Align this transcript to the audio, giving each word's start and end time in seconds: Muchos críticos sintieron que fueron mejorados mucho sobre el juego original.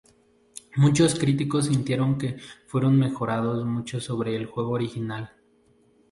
Muchos 0.77 1.13
críticos 1.13 1.65
sintieron 1.67 2.17
que 2.17 2.37
fueron 2.65 2.97
mejorados 2.97 3.63
mucho 3.67 3.99
sobre 3.99 4.35
el 4.35 4.47
juego 4.47 4.71
original. 4.71 5.31